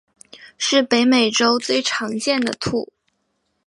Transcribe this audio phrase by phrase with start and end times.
[0.57, 2.91] 是北美洲最常见的兔。